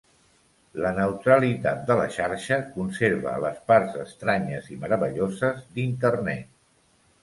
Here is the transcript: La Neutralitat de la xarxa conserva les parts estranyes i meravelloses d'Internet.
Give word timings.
La 0.85 0.93
Neutralitat 0.99 1.83
de 1.91 1.99
la 1.99 2.07
xarxa 2.17 2.59
conserva 2.79 3.37
les 3.47 3.63
parts 3.71 4.03
estranyes 4.09 4.75
i 4.77 4.83
meravelloses 4.85 5.65
d'Internet. 5.79 6.55